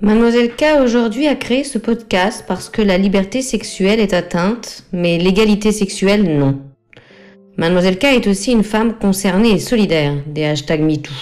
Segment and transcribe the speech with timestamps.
[0.00, 5.18] Mademoiselle K aujourd'hui a créé ce podcast parce que la liberté sexuelle est atteinte, mais
[5.18, 6.60] l'égalité sexuelle non.
[7.56, 11.12] Mademoiselle K est aussi une femme concernée et solidaire des hashtags MeToo.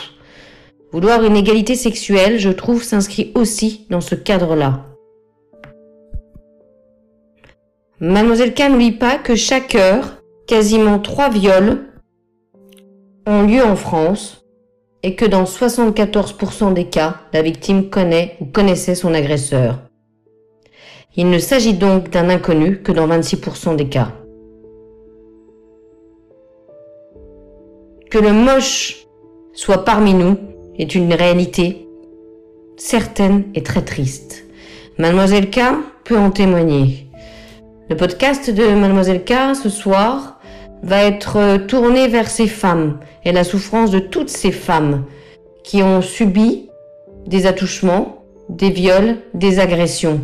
[0.92, 4.84] Vouloir une égalité sexuelle, je trouve, s'inscrit aussi dans ce cadre-là.
[7.98, 11.86] Mademoiselle K n'oublie pas que chaque heure, quasiment trois viols
[13.26, 14.45] ont lieu en France
[15.02, 19.78] et que dans 74% des cas, la victime connaît ou connaissait son agresseur.
[21.16, 24.12] Il ne s'agit donc d'un inconnu que dans 26% des cas.
[28.10, 29.06] Que le moche
[29.52, 30.36] soit parmi nous
[30.78, 31.86] est une réalité
[32.76, 34.44] certaine et très triste.
[34.98, 35.60] Mademoiselle K
[36.04, 37.06] peut en témoigner.
[37.88, 40.35] Le podcast de Mademoiselle K ce soir
[40.82, 45.04] va être tourné vers ces femmes et la souffrance de toutes ces femmes
[45.64, 46.68] qui ont subi
[47.26, 50.20] des attouchements, des viols, des agressions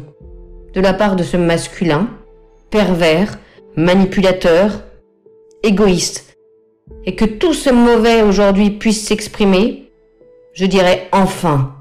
[0.75, 2.09] de la part de ce masculin
[2.71, 3.39] pervers,
[3.77, 4.83] manipulateur,
[5.63, 6.37] égoïste,
[7.05, 9.93] et que tout ce mauvais aujourd'hui puisse s'exprimer,
[10.55, 11.75] je dirais enfin.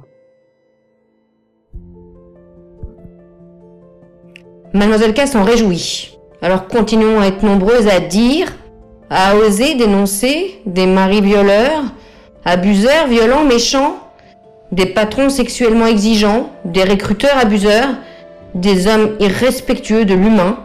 [4.73, 6.17] Mademoiselle K s'en réjouit.
[6.41, 8.51] Alors continuons à être nombreuses à dire,
[9.11, 11.83] à oser dénoncer des maris violeurs,
[12.45, 13.97] abuseurs, violents, méchants,
[14.71, 17.89] des patrons sexuellement exigeants, des recruteurs abuseurs,
[18.55, 20.59] des hommes irrespectueux de l'humain.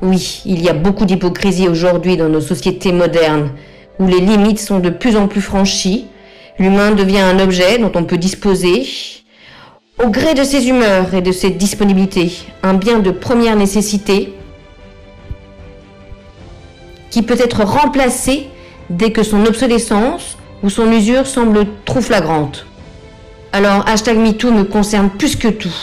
[0.00, 3.50] Oui, il y a beaucoup d'hypocrisie aujourd'hui dans nos sociétés modernes,
[3.98, 6.06] où les limites sont de plus en plus franchies,
[6.58, 8.86] l'humain devient un objet dont on peut disposer,
[10.02, 14.35] au gré de ses humeurs et de ses disponibilités, un bien de première nécessité
[17.16, 18.50] qui peut être remplacé
[18.90, 22.66] dès que son obsolescence ou son usure semble trop flagrante.
[23.54, 25.74] Alors, hashtag MeToo me concerne plus que tout.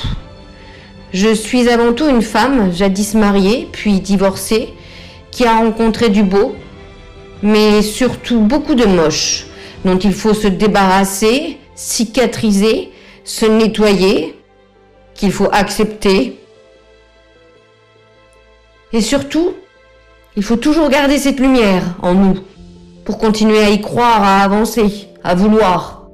[1.11, 4.75] Je suis avant tout une femme, jadis mariée, puis divorcée,
[5.31, 6.55] qui a rencontré du beau,
[7.41, 9.47] mais surtout beaucoup de moches,
[9.85, 12.91] dont il faut se débarrasser, cicatriser,
[13.23, 14.39] se nettoyer,
[15.15, 16.37] qu'il faut accepter.
[18.91, 19.55] Et surtout,
[20.35, 22.39] il faut toujours garder cette lumière en nous
[23.05, 26.09] pour continuer à y croire, à avancer, à vouloir.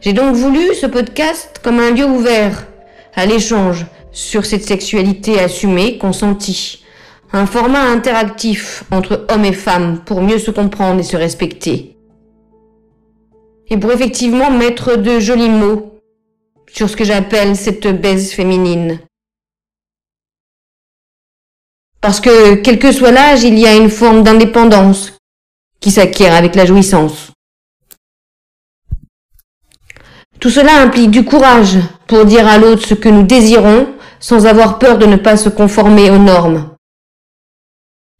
[0.00, 2.66] J'ai donc voulu ce podcast comme un lieu ouvert
[3.14, 6.84] à l'échange sur cette sexualité assumée, consentie.
[7.32, 11.96] Un format interactif entre hommes et femmes pour mieux se comprendre et se respecter.
[13.68, 15.99] Et pour effectivement mettre de jolis mots
[16.72, 19.00] sur ce que j'appelle cette baisse féminine.
[22.00, 25.12] Parce que, quel que soit l'âge, il y a une forme d'indépendance
[25.80, 27.32] qui s'acquiert avec la jouissance.
[30.38, 31.76] Tout cela implique du courage
[32.06, 35.50] pour dire à l'autre ce que nous désirons sans avoir peur de ne pas se
[35.50, 36.74] conformer aux normes.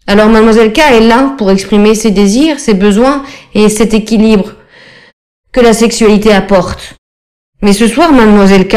[0.07, 3.25] Alors mademoiselle K est là pour exprimer ses désirs, ses besoins
[3.55, 4.53] et cet équilibre
[5.53, 6.97] que la sexualité apporte.
[7.63, 8.77] Mais ce soir, mademoiselle K,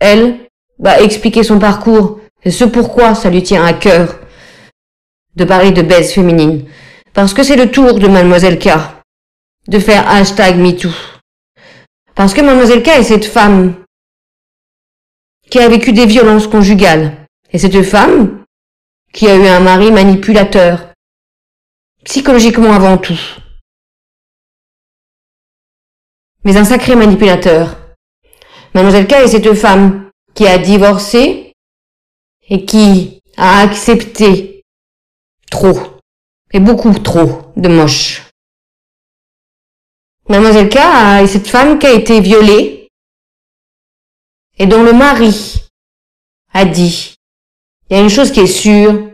[0.00, 0.48] elle,
[0.78, 4.18] va expliquer son parcours et ce pourquoi ça lui tient à cœur
[5.36, 6.68] de parler de baisse féminine.
[7.12, 8.70] Parce que c'est le tour de mademoiselle K
[9.68, 10.90] de faire hashtag MeToo.
[12.14, 13.74] Parce que mademoiselle K est cette femme
[15.50, 17.26] qui a vécu des violences conjugales.
[17.52, 18.44] Et cette femme
[19.12, 20.92] qui a eu un mari manipulateur,
[22.04, 23.20] psychologiquement avant tout.
[26.44, 27.81] Mais un sacré manipulateur.
[28.74, 31.52] Mademoiselle K est cette femme qui a divorcé
[32.48, 34.62] et qui a accepté
[35.50, 35.78] trop,
[36.52, 38.30] et beaucoup trop, de moches.
[40.28, 40.76] Mademoiselle K
[41.22, 42.88] est cette femme qui a été violée
[44.58, 45.66] et dont le mari
[46.54, 47.14] a dit,
[47.90, 49.10] il y a une chose qui est sûre,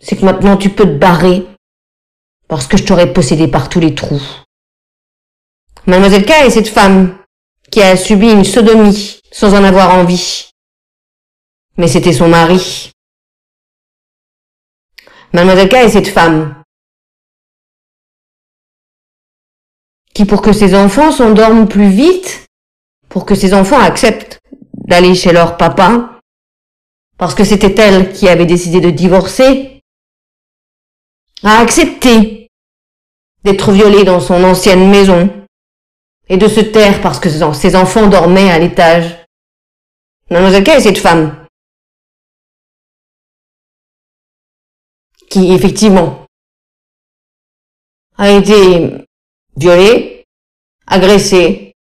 [0.00, 1.46] c'est que maintenant tu peux te barrer
[2.48, 4.22] parce que je t'aurais possédé par tous les trous.
[5.86, 7.21] Mademoiselle K est cette femme
[7.72, 10.50] qui a subi une sodomie sans en avoir envie.
[11.78, 12.92] Mais c'était son mari.
[15.32, 16.62] Mademoiselle K est cette femme
[20.14, 22.46] qui, pour que ses enfants s'endorment plus vite,
[23.08, 24.38] pour que ses enfants acceptent
[24.74, 26.20] d'aller chez leur papa,
[27.16, 29.80] parce que c'était elle qui avait décidé de divorcer,
[31.42, 32.50] a accepté
[33.44, 35.41] d'être violée dans son ancienne maison
[36.32, 39.26] et de se taire parce que ses enfants dormaient à l'étage.
[40.30, 41.46] Mademoiselle K est cette femme
[45.28, 46.24] qui, effectivement,
[48.16, 49.06] a été
[49.56, 50.24] violé,
[50.86, 51.74] agressé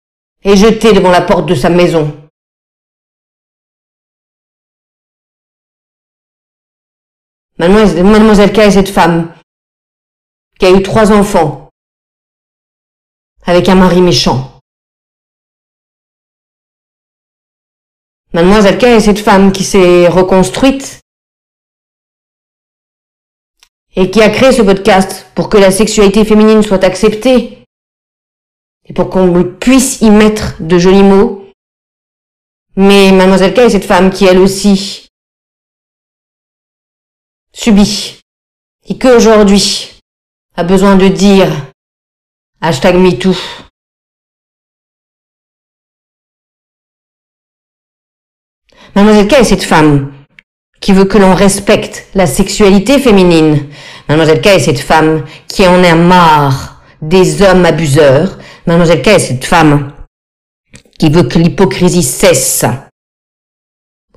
[0.42, 2.28] et jeté devant la porte de sa maison.
[7.56, 9.32] Mademoiselle K est cette femme
[10.58, 11.69] qui a eu trois enfants
[13.50, 14.60] avec un mari méchant.
[18.32, 21.00] Mademoiselle K est cette femme qui s'est reconstruite
[23.96, 27.64] et qui a créé ce podcast pour que la sexualité féminine soit acceptée
[28.84, 31.50] et pour qu'on puisse y mettre de jolis mots.
[32.76, 35.08] Mais Mademoiselle K est cette femme qui elle aussi
[37.52, 38.20] subit
[38.86, 39.98] et qu'aujourd'hui
[40.54, 41.69] a besoin de dire
[42.60, 43.34] hashtag MeToo.
[48.94, 50.12] Mademoiselle K est cette femme
[50.80, 53.68] qui veut que l'on respecte la sexualité féminine?
[54.08, 58.38] Mademoiselle K est cette femme qui en a marre des hommes abuseurs?
[58.66, 59.92] Mademoiselle K est cette femme
[60.98, 62.64] qui veut que l'hypocrisie cesse?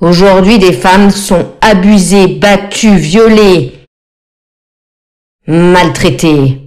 [0.01, 3.85] Aujourd'hui, des femmes sont abusées, battues, violées,
[5.47, 6.62] maltraitées.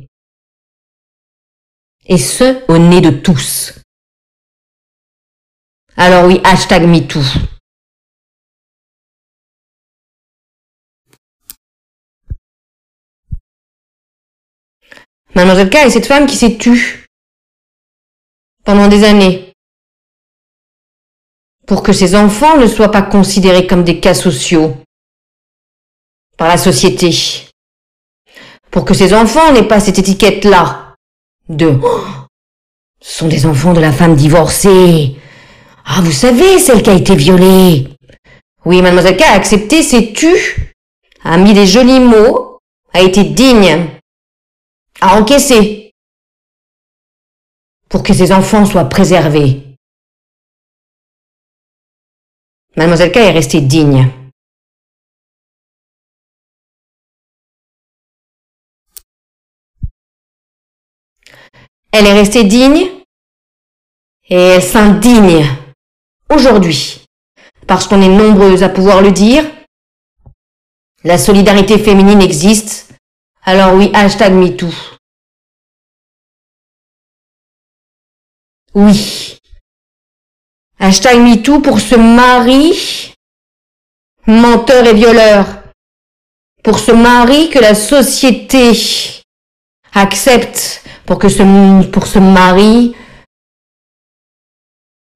[2.09, 3.75] Et ce, au nez de tous.
[5.97, 7.21] Alors oui, hashtag MeToo.
[15.35, 17.07] Mademoiselle K est cette femme qui s'est tue
[18.65, 19.53] pendant des années
[21.67, 24.77] pour que ces enfants ne soient pas considérés comme des cas sociaux
[26.37, 27.11] par la société.
[28.71, 30.86] Pour que ces enfants n'aient pas cette étiquette-là
[31.49, 32.01] de oh,
[33.01, 35.17] ce sont des enfants de la femme divorcée.
[35.85, 37.89] Ah, vous savez, celle qui a été violée.
[38.65, 40.75] Oui, mademoiselle K a accepté, s'est tue,
[41.23, 42.59] a mis des jolis mots,
[42.93, 43.89] a été digne,
[45.01, 45.93] a encaissé
[47.89, 49.63] pour que ses enfants soient préservés.
[52.77, 54.11] Mademoiselle K est restée digne.
[61.93, 62.89] Elle est restée digne
[64.29, 65.47] et elle s'indigne
[66.31, 67.05] aujourd'hui
[67.67, 69.45] parce qu'on est nombreuses à pouvoir le dire.
[71.05, 72.89] La solidarité féminine existe.
[73.43, 74.73] Alors oui, hashtag MeToo.
[78.75, 79.37] Oui,
[80.79, 83.15] Hashtag MeToo pour ce mari
[84.27, 85.47] menteur et violeur.
[86.63, 88.73] Pour ce mari que la société
[89.95, 90.83] accepte.
[91.07, 92.97] Pour que ce, pour ce mari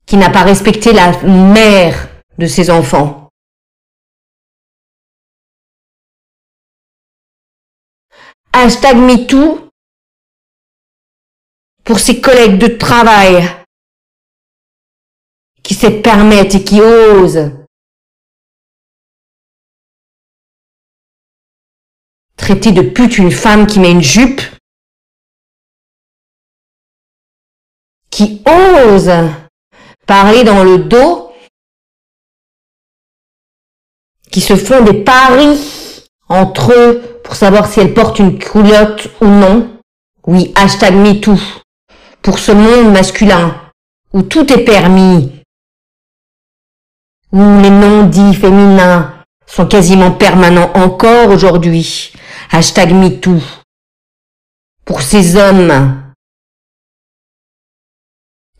[0.07, 2.09] qui n'a pas respecté la mère
[2.39, 3.29] de ses enfants.
[8.53, 9.69] Hashtag MeToo
[11.85, 13.49] pour ses collègues de travail
[15.63, 17.51] qui se permettent et qui osent
[22.37, 24.41] traiter de pute une femme qui met une jupe,
[28.21, 29.11] qui ose
[30.07, 31.33] parler dans le dos,
[34.31, 39.27] qui se font des paris entre eux pour savoir si elle porte une culotte ou
[39.27, 39.81] non.
[40.27, 41.39] Oui, hashtag MeToo.
[42.21, 43.59] Pour ce monde masculin,
[44.12, 45.33] où tout est permis,
[47.33, 49.15] où les noms dits féminins
[49.47, 52.12] sont quasiment permanents encore aujourd'hui.
[52.50, 53.41] Hashtag MeToo.
[54.85, 56.10] Pour ces hommes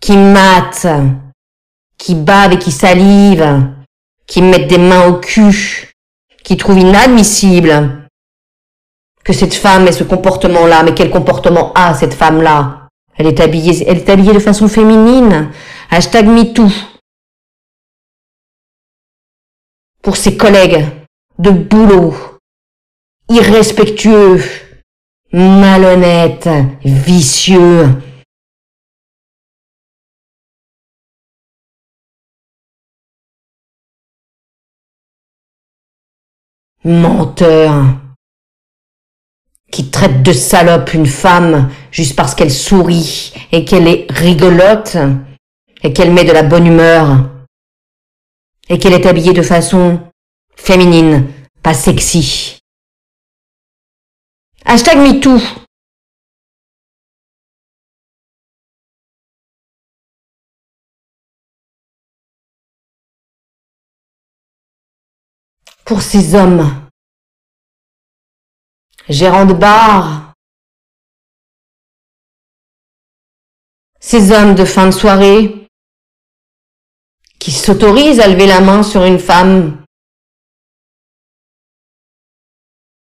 [0.01, 0.87] qui matent,
[1.99, 3.71] qui bavent et qui salivent,
[4.27, 5.93] qui mettent des mains au cul,
[6.43, 8.09] qui trouvent inadmissible
[9.23, 10.83] que cette femme ait ce comportement-là.
[10.83, 12.89] Mais quel comportement a cette femme-là?
[13.17, 15.51] Elle est habillée, elle est habillée de façon féminine.
[15.91, 16.69] Hashtag MeToo.
[20.03, 20.87] pour ses collègues
[21.39, 22.15] de boulot,
[23.29, 24.43] irrespectueux,
[25.33, 26.49] malhonnêtes,
[26.85, 27.89] vicieux.
[36.91, 37.85] Menteur,
[39.71, 44.97] qui traite de salope une femme juste parce qu'elle sourit et qu'elle est rigolote
[45.83, 47.31] et qu'elle met de la bonne humeur
[48.69, 50.01] et qu'elle est habillée de façon
[50.57, 51.27] féminine,
[51.63, 52.59] pas sexy.
[54.65, 55.39] Hashtag MeToo.
[65.85, 66.80] Pour ces hommes,
[69.11, 70.33] gérants de bar,
[74.01, 75.69] ces hommes de fin de soirée
[77.39, 79.81] qui s'autorisent à lever la main sur une femme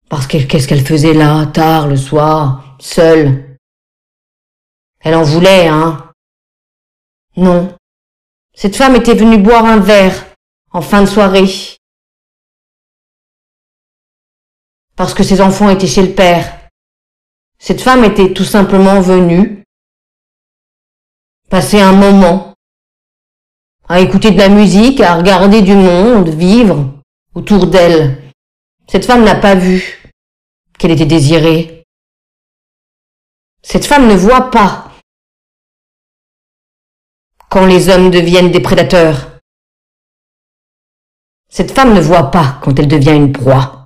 [0.10, 3.58] parce que qu'est-ce qu'elle faisait là, tard le soir, seule?
[5.00, 6.12] Elle en voulait, hein?
[7.38, 7.78] Non.
[8.54, 10.26] Cette femme était venue boire un verre
[10.72, 11.79] en fin de soirée.
[15.00, 16.70] Parce que ses enfants étaient chez le père.
[17.58, 19.64] Cette femme était tout simplement venue
[21.50, 22.54] passer un moment
[23.88, 27.00] à écouter de la musique, à regarder du monde vivre
[27.34, 28.30] autour d'elle.
[28.90, 30.04] Cette femme n'a pas vu
[30.78, 31.86] qu'elle était désirée.
[33.64, 34.92] Cette femme ne voit pas
[37.50, 39.40] quand les hommes deviennent des prédateurs.
[41.48, 43.79] Cette femme ne voit pas quand elle devient une proie.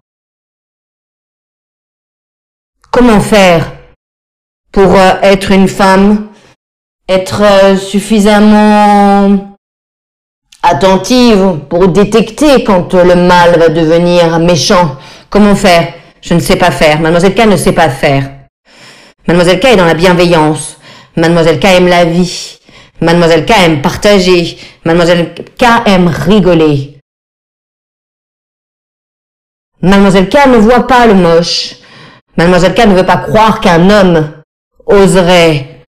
[2.94, 3.72] Comment faire
[4.72, 6.30] pour euh, être une femme,
[7.10, 9.58] être euh, suffisamment
[10.62, 14.96] attentive pour détecter quand le mal va devenir méchant?
[15.32, 15.92] Comment faire?
[16.22, 17.00] Je ne sais pas faire.
[17.00, 18.30] Mademoiselle K ne sait pas faire.
[19.28, 20.78] Mademoiselle K est dans la bienveillance.
[21.18, 22.60] Mademoiselle K aime la vie.
[23.02, 24.56] Mademoiselle K aime partager.
[24.86, 27.00] Mademoiselle K aime rigoler.
[29.82, 31.78] Mademoiselle K ne voit pas le moche.
[32.38, 34.42] Mademoiselle K ne veut pas croire qu'un homme
[34.86, 35.86] oserait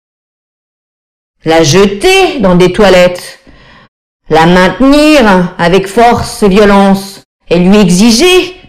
[1.45, 3.39] la jeter dans des toilettes,
[4.29, 8.61] la maintenir avec force et violence et lui exiger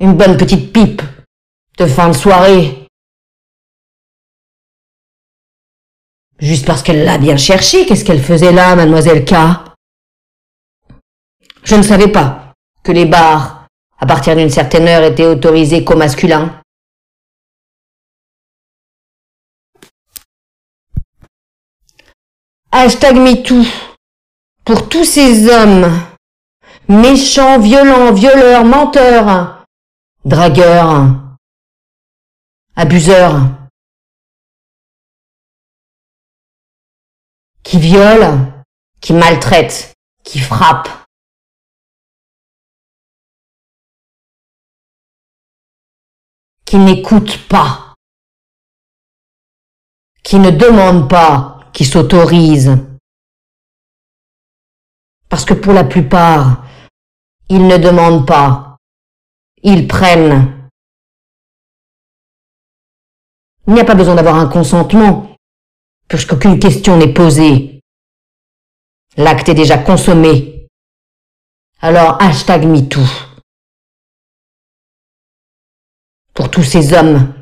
[0.00, 1.02] une bonne petite pipe
[1.78, 2.86] de fin de soirée.
[6.38, 9.34] Juste parce qu'elle l'a bien cherché, qu'est-ce qu'elle faisait là, mademoiselle K?
[11.64, 13.55] Je ne savais pas que les bars,
[13.98, 16.60] à partir d'une certaine heure, étaient autorisés qu'aux masculins.
[22.72, 23.64] Hashtag MeToo.
[24.64, 25.88] Pour tous ces hommes,
[26.88, 29.64] méchants, violents, violeurs, menteurs,
[30.24, 31.06] dragueurs,
[32.74, 33.40] abuseurs,
[37.62, 38.52] qui violent,
[39.00, 41.05] qui maltraitent, qui frappent,
[46.66, 47.94] qui n'écoute pas,
[50.22, 52.76] qui ne demande pas, qui s'autorise.
[55.28, 56.64] Parce que pour la plupart,
[57.48, 58.76] ils ne demandent pas,
[59.62, 60.68] ils prennent.
[63.68, 65.36] Il n'y a pas besoin d'avoir un consentement,
[66.08, 67.80] puisqu'aucune question n'est posée.
[69.16, 70.68] L'acte est déjà consommé.
[71.80, 73.25] Alors hashtag MeToo.
[76.56, 77.34] Tous ces hommes,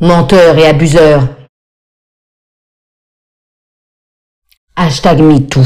[0.00, 1.34] menteurs et abuseurs.
[4.76, 5.62] Hashtag MeToo.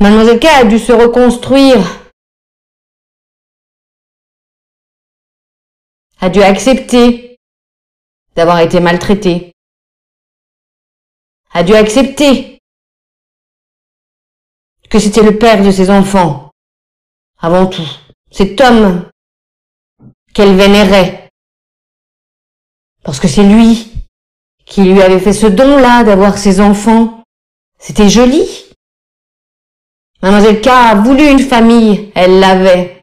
[0.00, 1.78] Mademoiselle K a dû se reconstruire,
[6.18, 7.38] a dû accepter
[8.34, 9.52] d'avoir été maltraitée,
[11.52, 12.51] a dû accepter
[14.92, 16.50] que c'était le père de ses enfants.
[17.38, 17.88] Avant tout,
[18.30, 19.08] cet homme
[20.34, 21.30] qu'elle vénérait.
[23.02, 23.90] Parce que c'est lui
[24.66, 27.24] qui lui avait fait ce don-là d'avoir ses enfants.
[27.78, 28.46] C'était joli.
[30.20, 33.00] Mademoiselle K a voulu une famille, elle l'avait.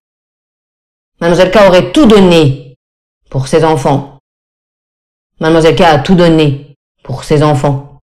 [1.19, 2.77] Mademoiselle K aurait tout donné
[3.31, 4.19] pour ses enfants.
[5.39, 7.97] Mademoiselle K a tout donné pour ses enfants.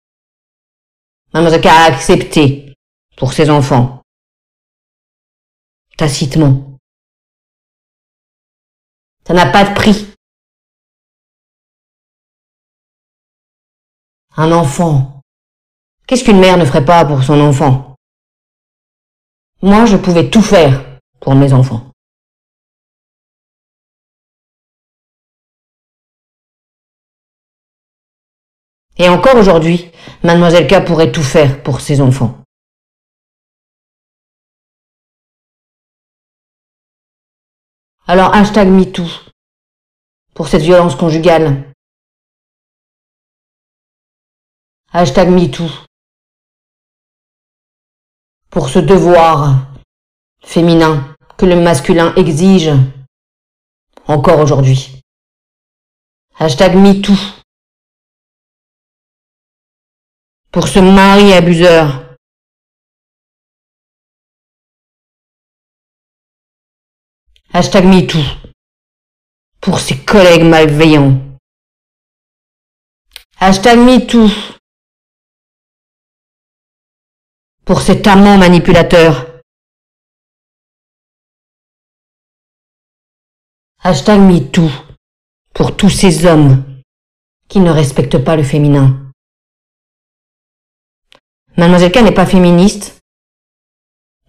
[1.35, 2.64] Mademoiselle K a accepté
[3.17, 4.01] pour ses enfants.
[5.97, 6.77] Tacitement.
[9.25, 10.13] Ça n'a pas de prix.
[14.37, 15.21] Un enfant.
[16.05, 17.95] Qu'est-ce qu'une mère ne ferait pas pour son enfant?
[19.61, 21.91] Moi, je pouvais tout faire pour mes enfants.
[28.97, 29.91] Et encore aujourd'hui,
[30.23, 32.44] mademoiselle K pourrait tout faire pour ses enfants.
[38.07, 39.07] Alors hashtag MeToo
[40.35, 41.73] pour cette violence conjugale.
[44.93, 45.67] Hashtag MeToo
[48.51, 49.73] pour ce devoir
[50.43, 52.69] féminin que le masculin exige
[54.07, 55.01] encore aujourd'hui.
[56.37, 57.15] Hashtag MeToo
[60.51, 62.04] pour ce mari abuseur
[67.57, 68.19] Hashtag MeToo.
[69.61, 71.21] pour ses collègues malveillants.
[73.39, 74.27] Hashtag MeToo
[77.63, 79.39] pour cet amant manipulateur.
[83.83, 84.69] Hashtag MeToo
[85.53, 86.61] pour tous ces hommes
[87.47, 89.13] qui ne respectent pas le féminin.
[91.55, 92.99] Mademoiselle K n'est pas féministe.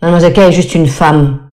[0.01, 1.46] Mademoiselle K est juste une femme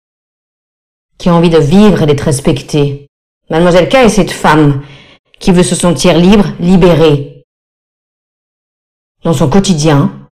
[1.22, 3.06] qui a envie de vivre et d'être respectée.
[3.48, 4.84] Mademoiselle K est cette femme
[5.38, 7.44] qui veut se sentir libre, libérée.
[9.22, 10.28] Dans son quotidien,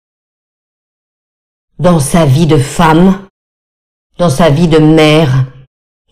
[1.78, 3.28] dans sa vie de femme,
[4.18, 5.46] dans sa vie de mère,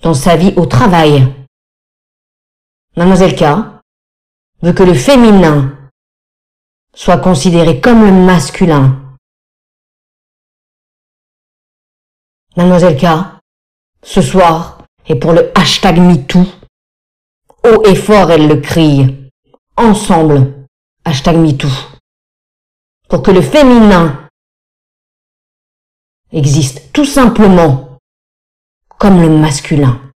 [0.02, 1.26] dans sa vie au travail.
[2.97, 3.42] Mademoiselle K
[4.62, 5.76] veut que le féminin
[6.94, 9.16] soit considéré comme le masculin.
[12.56, 13.38] Mademoiselle K,
[14.02, 16.44] ce soir, et pour le hashtag MeToo,
[17.64, 19.30] haut et fort elle le crie.
[19.76, 20.66] Ensemble,
[21.04, 21.68] hashtag MeToo.
[23.08, 24.28] Pour que le féminin
[26.32, 27.98] existe tout simplement
[28.98, 30.07] comme le masculin.